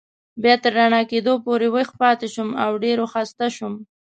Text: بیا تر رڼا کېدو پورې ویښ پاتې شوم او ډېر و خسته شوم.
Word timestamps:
بیا 0.41 0.55
تر 0.63 0.71
رڼا 0.77 1.01
کېدو 1.11 1.33
پورې 1.45 1.67
ویښ 1.73 1.89
پاتې 2.01 2.27
شوم 2.33 2.49
او 2.63 2.71
ډېر 2.83 2.97
و 3.01 3.05
خسته 3.13 3.45
شوم. 3.55 3.73